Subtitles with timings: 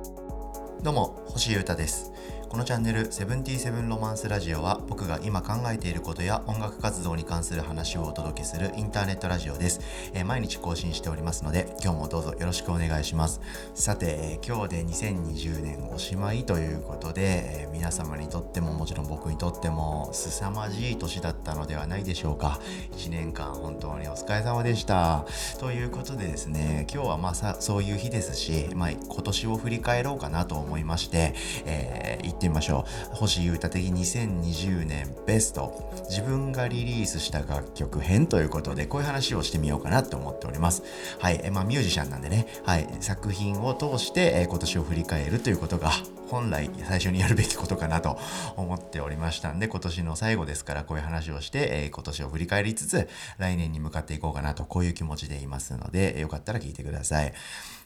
[0.00, 2.10] Música どうも星優太です。
[2.50, 9.80] このチャンネル「セブンティーセブンロマンスラジオ」は僕が今考えていることや音楽活動に関する話をお届けするインターネットラジオです、
[10.14, 13.40] えー毎日更新しておりますので今日もどうぞよろしくお願いします。
[13.74, 17.22] さて、えー今日で2020年おしまいということで、
[17.62, 22.58] えー皆様にとってももちろん僕にとっても凄まじい年だったのではないでしょうか。
[22.96, 25.24] 1年間本当にお疲れ様でした。
[25.60, 31.34] ということでですね今日はまあさそういう日ですし、まあ、今年を振り返ろうかなと思います思いまして、
[31.66, 33.16] えー行ってみましょう。
[33.16, 35.90] 星優太的2020年ベスト。
[36.08, 40.82] 自分がリリースした楽曲編ということでこういう話をしてみようかなと思っております。
[41.18, 45.90] はい、えまあミュージシャンなんでね、はい、作品を通して、え今年を振り返るということが
[46.30, 48.18] 本来最初にやるべきことかなと
[48.56, 57.32] 思っておりましたんで今年の最後ですからこういう話をして、えー今年を振り返りつつ来年に向かっていこうかなとこういう気持ちでいますので、よかったら聞いてください、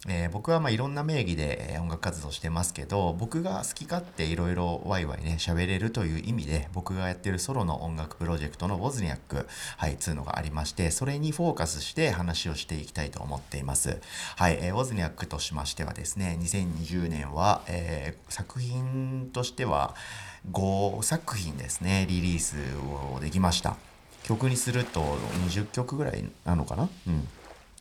[0.09, 9.46] えー僕はまあいろんな名義で音楽活動してますけど僕が好き勝手いろいろワイワイね喋れるという意味で僕がやってるソロの音楽プロジェクトのウォズニャック
[9.79, 14.01] はいつうのがありましてそれにフォーカスして話をしていきたいと思っています。
[14.37, 19.95] はい、えーウォズニャックとしましてはですね2020年は、えー作品としては
[20.51, 22.57] 5作品ですねリリース
[23.15, 23.77] をできました。
[24.24, 25.01] 曲にすると
[25.46, 26.88] 20曲ぐらいなのかな？
[27.07, 27.29] うん。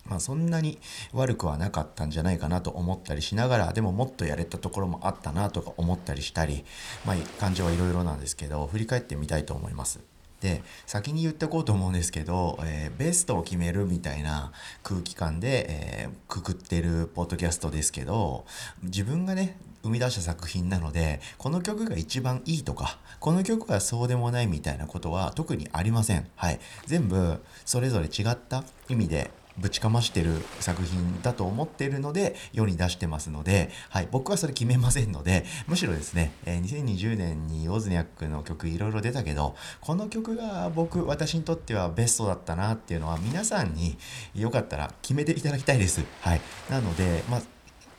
[0.05, 0.77] まあそんなに
[1.11, 6.65] 悪くはなかったんじゃないかなと思ったりしながらでももっとやれたところもあったなとか思ったりしたり
[7.03, 10.01] まあ感情はいろいろなんですけど振り返ってみたいと思います。
[10.43, 14.51] で先に言っておこうと思うんですけど、えーベストを決めるみたいな
[14.83, 18.45] 空気感で、えーくくってるポッドキャストですけど
[18.81, 26.27] 自分がね生み出した作品なのでこの曲が一番いいとかこの曲がそうでもないみたいなことは特にありません。
[26.35, 43.97] はい、全部それぞれ違った意味でぶちかましてる作品だと思っているので世に出してますので、はい、僕はそれ決めませんのでむしろですね、えー2020年にオズニャックの曲いろいろ出たけどこの曲が僕私にとってはベストだったなっていうのは皆さんに
[44.33, 46.03] よかったら決めていただきたいです。
[46.21, 47.41] はい、なので、まあ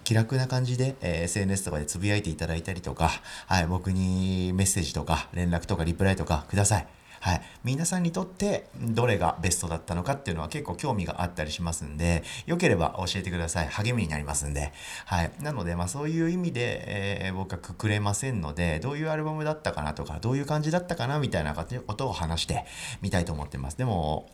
[0.04, 3.10] 気楽な感じで、えー SNS とかでつぶやいていただいたりとか、
[3.46, 6.86] はい、僕にメッセージとか連絡とかリプライとかください。
[7.24, 13.68] はい、皆さんにとってどれがベストだったのかっていうのは結構興味があったりしますんでよければ教えてください。
[13.68, 14.74] 励みになりますんで、
[15.06, 16.84] はい、なのでまあそういう意味で、
[17.24, 21.64] えー僕はくくれませんのでどういうアルバムだったかなとかどういう感じだったかなみたいなこ
[21.94, 22.66] とを話して
[23.00, 23.78] みたいと思ってます。
[23.78, 24.28] でも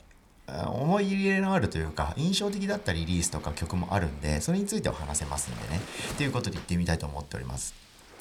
[0.48, 5.80] 思い入れのあるというか印象的だったリリースとか曲もあるんでそれについては話せますんでね。
[6.18, 7.72] ということで言ってみたいと思っております、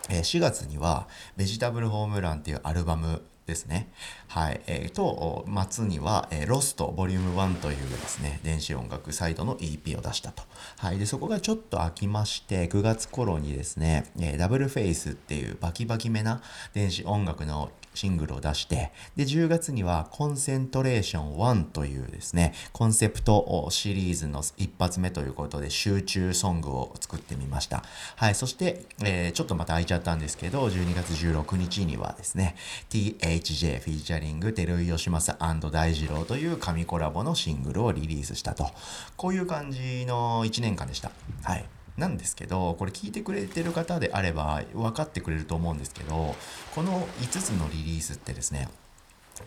[0.09, 1.07] え4月には
[1.37, 3.91] 「ベジタブルホームラン」っていうアルバムですね。
[4.27, 4.61] はい。
[4.67, 10.43] えーと、末には、えーロストボリューム1というですね、電子音楽サイトの EP を出したと。
[10.77, 10.99] はい。
[10.99, 16.41] で、そこがちょっと空きまして、9月頃にですね、えーダブルフェイスっていうバキバキめな
[16.73, 27.83] 電子音楽のシングルを出して、で、10月にはコンセントレーション1というですね、コンセプトシリーズの一発目ということで集中ソングを作ってみました。
[28.15, 28.35] はい。
[28.35, 32.55] そして、えーちょっとまた空いちゃったんですけど、12月16日にはですね、
[32.89, 38.69] THJ フィーチャリング照井義政大二郎という神コラボのシングルをリリースしたと。
[39.15, 41.11] こういう感じの1年間でした。
[41.43, 41.65] はい。
[41.99, 46.35] なんですけどこれ聞いてくれてる方であれば分かってくれると思うんですけど
[46.73, 48.69] この5つのリリースってですね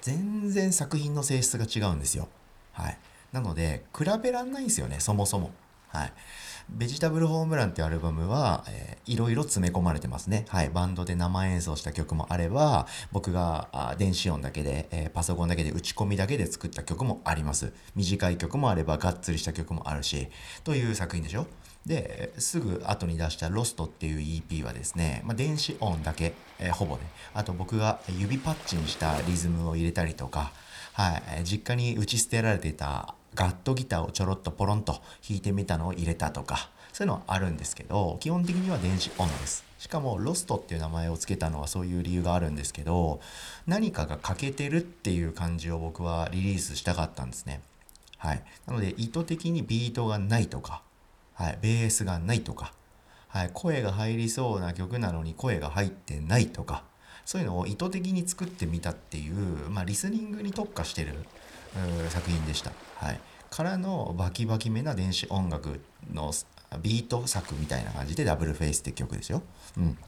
[0.01, 2.29] 全然作品の性質が違うんですよ。
[2.73, 2.99] はい。
[3.33, 5.51] なので、比べらんないんですよね、そもそも。
[5.89, 6.13] はい。
[6.71, 10.45] ベジタブルホームランっていうアルバムは、えーいろいろ詰め込まれてますね。
[10.49, 10.71] はい。
[10.71, 17.73] バンドで生演奏した曲もあれば、僕があ電子音だけで、えーパソコンだけで打ち込みだけで作った曲もあります。
[17.97, 20.29] 短い曲もあれば、がっつりした曲もあるし、
[20.63, 21.49] という作品でしょ？
[21.85, 27.03] で、すぐ後に出したロストっていう EP はですね、まあ、電子音だけ、えーほぼね、
[27.35, 30.53] あと僕が指パッチンしたリズムを入れたりとか、
[30.93, 34.93] はい、実家に打ち捨てられていたガットギターをちょろっとポロンと
[35.27, 39.65] 弾いてみたのを入れたとか、そういうのはあるんですけど、基本的には電子音です。
[39.79, 43.21] しかも、ロストっていう名前を付けたのはそういう理由があるんですけど、
[43.67, 47.63] 何かが欠けてるっていう感じを僕はリリースしたかったんですね。
[48.19, 48.43] はい。
[48.67, 50.83] なので、意図的にビートがないとか、
[51.35, 52.75] はい、ベースがないとか、
[53.29, 56.85] はい、声が入りそうな曲なのに声が入ってないとか、
[57.25, 61.15] そういうのを意図的に作ってみたっていう、まあ、リスニングに特化してる
[62.11, 62.73] 作品でした。
[62.97, 63.21] はい、
[63.51, 65.81] からのバキバキめな電子音楽
[66.13, 66.33] の
[66.83, 69.43] ビート作みたいな感じでダブルフェイスって曲ですよ。
[69.77, 69.99] うん。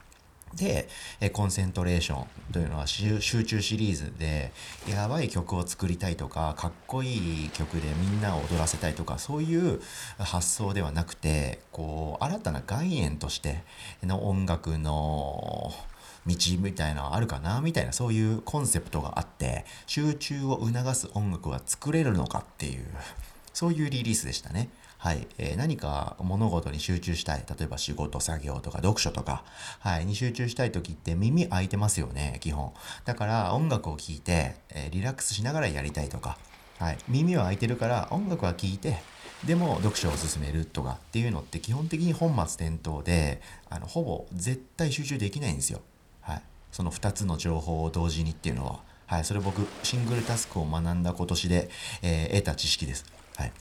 [0.56, 0.88] で、
[1.20, 4.52] えコンセントレーションというのは集中シリーズで
[4.88, 9.80] やばい曲を作りたいとかかっこいい曲でみんなを踊らせたいとかそういう
[10.18, 13.64] 発想ではなくてこう新たな概念として
[14.02, 15.72] の音楽の
[16.26, 22.86] 道みたいなのあるかなみたいなそういうコンセプトがあって集中を促す音楽は作れるのかっていう
[23.52, 24.68] そういうリリースでしたね。
[24.98, 27.44] はい、えー、何か物事に集中したい。
[27.46, 29.44] 例えば仕事、作業とか読書とか、
[29.80, 32.72] はい、に集中したい時って耳開いてますよね、基本。
[33.04, 36.38] だから音楽を聴いて、えー、リラックスしながらやりたいとか、
[36.78, 39.02] はい、耳は開いてるから音楽は聴いて、
[39.46, 45.82] でも読書を進めるとかっていうのって基本的に本末転倒で、あの、ほぼ絶対集中できないんですよ。
[46.74, 48.80] その2つの情報を同時にっていうのは。
[49.06, 51.70] はい、それ僕、シングルタスクを学んだ今年で、
[52.02, 53.04] えー、得た知識です。
[53.36, 53.52] はい。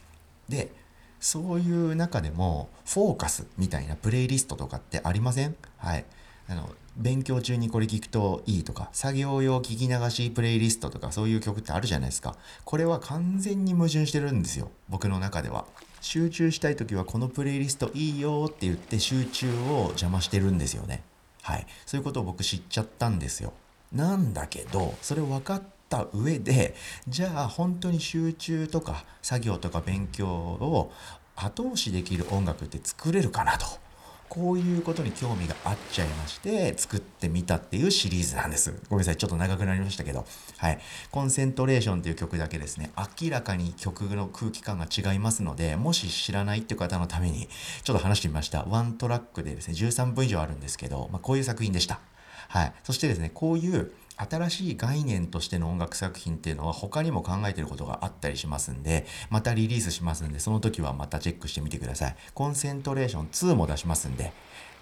[0.50, 0.71] で、
[1.19, 5.56] そういう中でもフォーカスみたいなプレイリストとかってありません？
[5.77, 6.06] はい
[6.50, 12.36] あの勉強中にこれ聞くといいとか作業用聞き流しプレイリストとかそういう曲ってあるじゃないですか
[12.66, 15.66] これは完全に矛盾してるんですよ僕の中では
[16.01, 21.01] 集中したい時はこのプレイリストいいよって言って集中を邪魔してるんですよね
[21.44, 23.54] はいそういうことを僕知っちゃったんですよ
[23.92, 26.74] なんだけどそれを分かった上で
[27.07, 30.92] じゃあ本当に集中とか作業とか勉強を
[31.36, 33.82] 後押しできる音楽って作れるかなと。
[34.33, 38.74] こういうことに興味があっちゃいまして、作ってみたっていうシリーズなんです。
[38.89, 39.15] ごめんなさい。
[39.15, 40.25] ちょっと長くなりましたけど。
[40.57, 40.80] はい。
[41.12, 42.89] コンセントレーションっていう曲だけですね、
[43.21, 47.47] 明らかに曲の空気感が違いますので、もし知らないっていう方のために、
[47.83, 48.63] ちょっと話してみました。
[48.63, 52.00] ワントラックでですね、13分以上あるんですけど、まあ、こういう作品でした。
[52.47, 52.74] はい。
[52.83, 62.15] そしてですね、こういう新しい概念としての音楽作品っていうのは他にも考えてることがあったりしますんで、またリリースしますんで、その時はまたチェックしてみてください。
[62.33, 64.33] コンセントレーション2も出しますんで、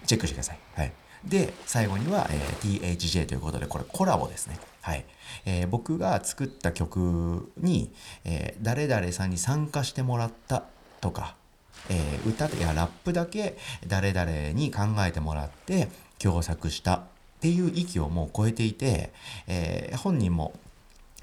[0.06, 0.58] チェックしてください。
[0.74, 0.92] はい。
[1.24, 4.58] で、最後には、えー、THJ ということで、これコラボですね。
[4.80, 5.04] はい。
[5.44, 7.92] えー、僕が作った曲に、
[8.24, 10.64] えー、誰々さんに参加してもらった
[11.00, 11.36] とか、
[11.88, 13.56] えー、歌やラップだけ
[13.86, 15.88] 誰々に考えてもらって
[16.18, 17.04] 共作した
[17.42, 19.12] っていう域をもう超えていて、
[19.48, 20.52] えー、本人も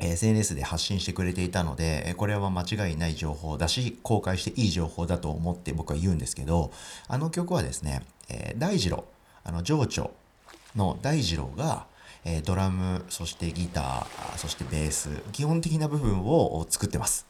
[0.02, 6.74] SNS で発信してくれていたので、これは間違いない情報だし、公開していい情報だと思って僕は言うんですけど、
[7.08, 9.06] あの曲はですね、えー、大二郎、
[9.46, 10.12] あの、情緒
[10.76, 11.86] の大二郎が、
[12.26, 17.26] えー、ドラム、そしてギター、そしてベース、基本的な部分を作ってます。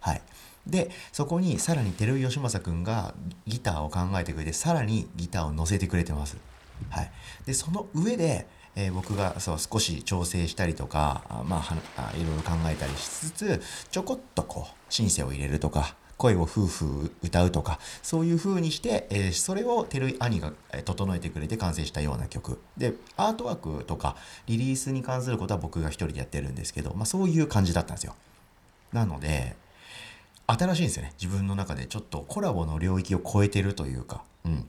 [0.00, 0.20] はい。
[0.66, 3.14] で、そこにさらに照井義正くんが
[3.46, 6.36] ギターを考えてくれて、さらにギターを乗せてくれてます。
[6.90, 7.10] はい、
[7.44, 11.62] でその上で、えー、僕がそう少し調整したりとかま
[11.96, 20.52] あいろいろ考えたりしつつちょこっとこうシンセを入れるとか声を夫婦歌うとかそういう風にして、えー、それを照井兄が
[20.84, 22.58] 整えてくれて完成したような曲。
[22.76, 24.16] でアートワークとか
[24.46, 28.14] リリースに関することは僕が一人でやってるんですけど、まあ、そういう感じだったんですよ。
[28.92, 29.56] なので
[30.46, 31.12] 新しいんですよね。
[31.20, 34.22] 自分の中でちょっとコラボの領域を超えてるというか。
[34.44, 34.66] うん。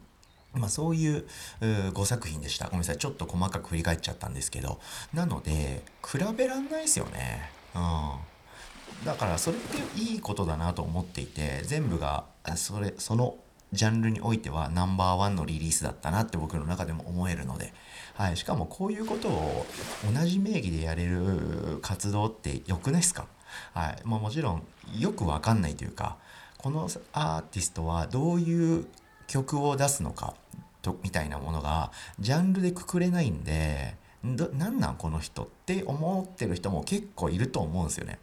[0.58, 1.26] まあ、そういう
[1.62, 2.66] 5作品でした。
[2.66, 2.98] ごめんなさい。
[2.98, 4.80] ちょっと細かく振り返っちゃったんですけど。
[5.14, 7.50] なので、比べらんないですよね。
[7.76, 9.06] うん。
[9.06, 12.26] だから、それっていいことだなと思っていて、全部が、
[12.56, 13.36] それ、その
[13.74, 17.74] ジャンルにおいてはナンバーワンのリリースだったなって僕の中でも思えるので、
[18.16, 18.38] はい。
[18.38, 19.66] しかもこういうことを
[20.12, 23.28] 同じ名義でやれる活動って良くないですか？
[23.74, 23.98] はい。
[24.04, 24.64] まあ、もちろん、
[24.98, 26.18] よくわかんないというか、
[26.58, 28.88] このアーティストはどういう
[29.28, 30.34] 曲を出すのか
[30.82, 38.20] とみたいなものがジャンルでくくれないんで何なんこの人って思ってる人も結構いると思うんですよね。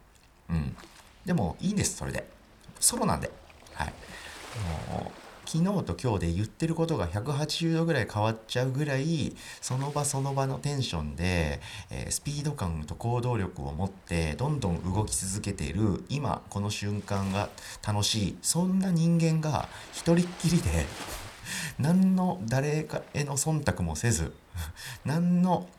[0.49, 0.75] うん。
[1.25, 2.27] でもいいんですそれで。
[2.79, 3.31] ソロなんで。
[3.73, 3.93] はい。
[4.91, 11.61] もう昨日と今日で言ってることが180度ぐらい変わっちゃうぐらいその場その場のテンションで、
[11.91, 17.49] えー、スピード感と行動力を持ってどんどん動き続けている今この瞬間が
[17.85, 20.85] 楽しいそんな人間が一人っきりで
[21.77, 24.33] 何の誰かへの忖度もせず
[25.05, 25.69] 何の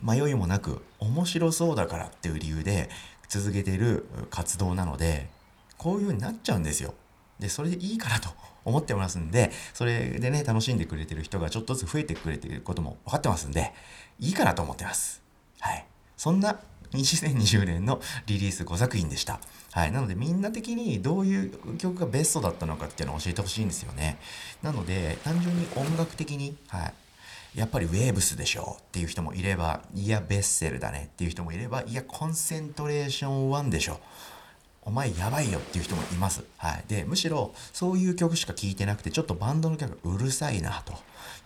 [0.00, 2.88] 迷いもなく面白そうだからっていう理由で
[3.28, 5.28] 続けている活動なので
[5.76, 6.94] こういう風になっちゃうんですよ。
[7.38, 8.30] でそれでいいかなと
[8.64, 13.72] 思ってますんで、それでね、楽しんでくれてる人がちょっとずつ増えてくれてることも分かってますんで、
[14.20, 15.22] いいかなと思ってます。
[15.60, 15.86] はい。
[16.16, 16.60] そんな
[16.92, 19.40] 2020年のリリース5作品でした。
[19.72, 19.92] はい。
[19.92, 24.18] なのでみんな的にどういう曲がベストだったのかっていうのを教えてほしいんですよね。
[24.62, 26.94] なので、単純に音楽的に、はい。
[27.54, 34.00] やっぱりウェーブスでしょうっていう人もいれば、いや、ベッセルだねっていう人もいれば、いや、コンセントレーション1でしょ。
[34.84, 36.44] お前やばいよっていう人もいます。
[36.56, 36.84] はい。
[36.88, 40.94] で、むしろそういう曲しか聴いてなくて、ちょっとバンドの曲うるさいなと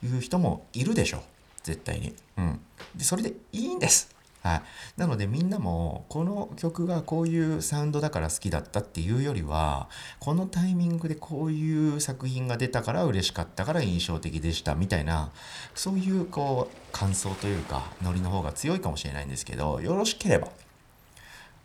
[0.04, 1.20] いう人もいるでしょう。
[1.62, 2.14] 絶対に。
[2.38, 2.60] うん。
[2.94, 4.16] で、それでいいんです。
[4.46, 4.62] はい。
[4.96, 9.88] なのでみんなもこの曲がこういうサウンドだから好きだったっていうよりは
[10.20, 15.32] このタイミングでこういう作品が出たから嬉しかったから印象的でしたみたいな
[15.74, 20.48] そういうこう感想というかノリの方が強いかもしれないんですけどよろしければ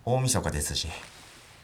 [0.04, 0.88] 大晦日ですし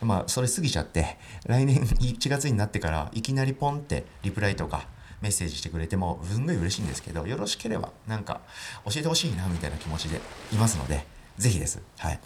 [0.01, 4.88] まあそれ過ぎちゃって来年1月になってからいきなりポンってリプライとか
[5.22, 8.42] メッセージしてくれてもすんごい嬉しいんですけどよろしければなんか
[8.86, 10.22] 教えてほしいなみたいな気持ちで
[10.54, 11.06] いますので
[11.38, 11.82] 是非です。
[11.98, 12.20] はい。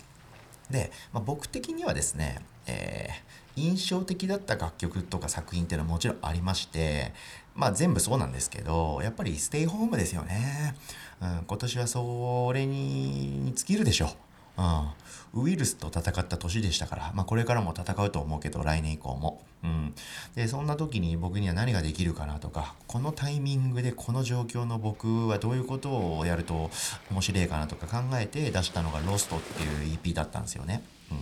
[0.70, 7.14] で、まあ、僕的にはですね、えー、印象的だった楽曲とか作品っていうのはもちろんありまして
[7.56, 10.76] まあ全部そうなんですけどやっぱりステイホームですよね、
[11.22, 14.10] うん、今年はそれに尽きるでしょう。
[14.58, 19.94] うん、ウイルスと戦った年でしたから、まあ、これからも戦うと思うけど来年以降も、うん、
[20.36, 26.70] でそんな時に僕には何ができるかなとかこのタイミングでこの状況の僕はどういうことをやると
[27.10, 30.84] 面白いかなとか考えて出したのが「ロストっていう EP だったんですよね。
[31.12, 31.18] うん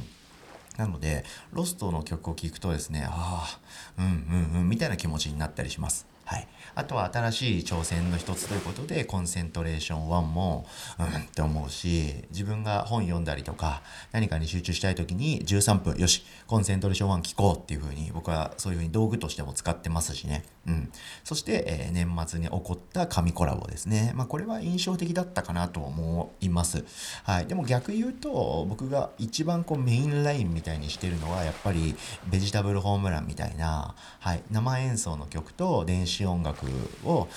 [0.79, 3.59] なので、ロストの曲を聴くとですね、あ
[3.97, 6.07] あ、うんうんうん、みたいな気持ちになったりします。
[6.29, 6.47] はい。
[6.75, 10.67] あとは新しい挑戦の一つということで、コンセントレーション1も、
[10.99, 13.81] うんって思うし、自分が本読んだりとか、
[14.11, 20.45] 何かに集中したい時に13分、よし、コンセントレーション1聞こうっていう風に、僕はそういう風に道具としても使ってますしね。
[20.67, 20.91] うん。
[21.23, 24.13] そして、えー、年末に起こった神コラボですね。
[24.15, 26.85] まあ、これは印象的だったかなと思います。
[27.23, 27.47] はい。
[27.47, 31.95] でも逆言うと、僕が一番こうメインラインみたいにしてるのは、やっぱり
[32.29, 36.65] ベジタブルホームランみたいな、はい、生演奏の曲と電子音楽
[37.05, 37.27] を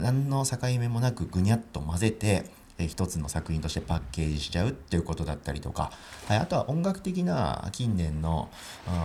[0.00, 2.44] 何の境目もなくぐにゃっと混ぜて
[2.78, 5.92] 一つの作品としてパッケージしちゃうっていうことだったりとか、
[6.28, 8.48] はい、あとは音楽的な近年の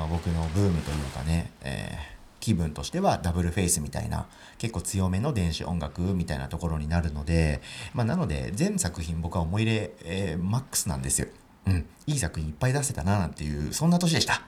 [0.09, 2.15] 僕のブームというかね、えー
[2.45, 4.27] 気分としてはダブルフェイスみたいな
[4.59, 7.59] 結構強めの電子音楽みたいなところになるので、
[7.95, 11.27] まあ、なので全作品僕は思い入れ、えー、マックスなんですよ。
[11.65, 11.87] うん。
[12.05, 14.43] いい作品いっぱい出せたななんていうそんな年でした。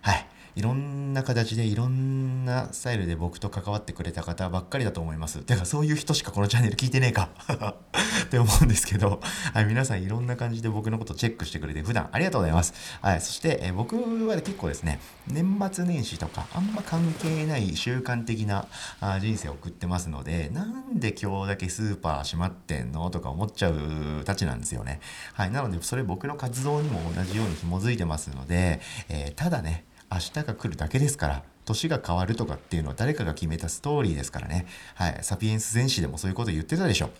[0.00, 0.26] はい。
[0.56, 5.40] いろんな形でいろんなスタイルで僕と関わってくれた方ばっかりだと思います。
[5.40, 7.30] てかそういう人しかこのチャンネル聞いてねえか
[8.24, 9.20] って思うんですけど、
[9.54, 12.74] はい、皆さんいろんな感じで僕のことチェックしてくれて普段ありがとうございます。
[13.00, 18.66] はい、そして、え僕は結構ですね、年末年始とかあんま関係ない習慣的な
[19.00, 23.10] あ人生を送ってますので、なんで今日だけスーパー閉まってんの？
[23.10, 25.00] とか思っちゃうたちなんですよね。
[25.34, 34.66] はい、なのでそれ僕の活動にも同じように紐づいてますので、えー、ただね、明日が来るだけですから、年が変わるとかっていうのは誰かが決めたストーリーですからね。
[34.94, 35.18] はい。
[35.22, 37.10] サピエンス全史でもそういうこと言ってたでしょ。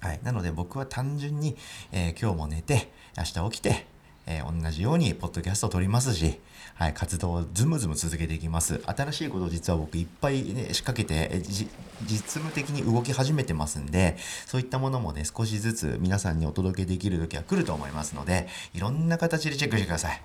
[0.00, 0.20] はい。
[0.22, 1.56] なので僕は単純に、
[1.90, 3.86] えー、今日も寝て、明日起きて、
[4.26, 6.38] えー、同じようにポッドキャストを撮りますし、
[6.74, 8.80] はい、活動をズムズム続けていきます。
[8.86, 11.68] 新しいことを実は僕いっぱい、ね、仕掛けて、実
[12.20, 20.22] 務的に動き始めてますんで、そういったものもね、少しずつ皆さんにお届けできる時は来ると思いますので、いろんな形でチェックしてください。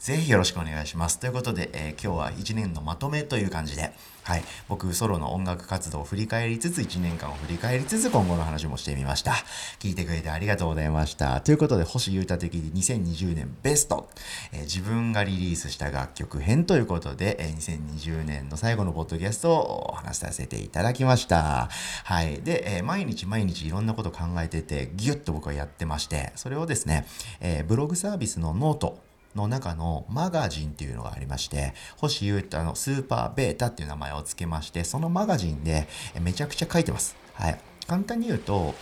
[0.00, 1.18] ぜひよろしくお願いします。
[1.18, 3.92] ということで、えー、今日は1年のまとめという感じで、
[4.22, 9.32] はい、僕ソロの音楽活動を振り返りつつ、1年間を振り返りつつ、今後の話もしてみました。
[9.78, 11.42] 聞いてくれてありがとうございました。
[11.42, 14.08] ということで、星優太的に2020年ベスト、
[14.52, 21.68] えー、自分がリリースした楽曲編ということで、えー、2020年の最後のポッドキャストをお話させていただきました。
[22.04, 22.40] はい。
[22.40, 27.06] で、えー、毎日毎日いろんなこと考えてて、ギュッと僕はやってまして、それをですね、
[27.40, 35.88] えブログサービスのノート、の中のマガジンっていうのがありまして、星優太のスーパーベータっていう名前を付けまして、そのマガジンで
[36.20, 37.16] めちゃくちゃ書いてます。
[37.34, 37.60] はい。
[37.86, 38.74] 簡単に言うと、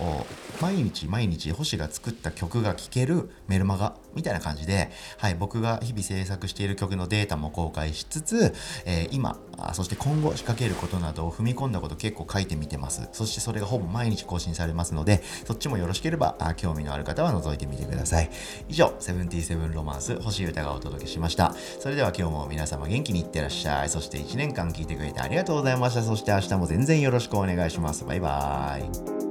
[0.60, 8.52] 毎日毎日星が作った曲が聴けるメルマガみたいな感じで、はい、僕が日々制作している曲のデータも公開しつつ、
[8.84, 9.38] えー、今、
[9.74, 13.08] そして今後仕掛けることなどを踏み込んだこと結構書いてみてます。
[13.12, 18.30] そしてそれがほぼ毎日更新されますので、そっちもよろしければ、興味のある方は覗いてみてください。
[18.68, 21.54] 以上、セブンティーセブンロマンス、星歌がお届けしました。
[21.78, 23.88] それでは今日も皆様元気にいってらっしゃい。
[23.88, 26.02] そして1年間聞いてくれてありがとうございました。
[26.02, 28.04] そして明日も全然よろしくお願いします。
[28.04, 29.27] バイバーイ。